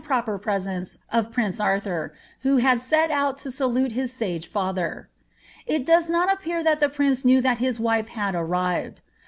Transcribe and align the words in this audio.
proper 0.03 0.39
pretence 0.39 0.97
of 1.13 1.31
prince 1.31 1.59
Arthur, 1.59 2.11
who 2.41 2.57
had 2.57 2.81
set 2.81 3.11
out 3.11 3.37
to 3.37 3.49
nlute 3.49 3.91
his 3.91 4.19
age 4.19 4.49
nither.'' 4.55 5.09
It 5.67 5.85
does 5.85 6.09
not 6.09 6.33
appear 6.33 6.63
that 6.63 6.79
the 6.79 6.89
prince 6.89 7.23
knew 7.23 7.39
that 7.41 7.59
his 7.59 7.79
wife 7.79 8.07
had 8.07 8.33
ar 8.35 8.43
rived. 8.47 9.01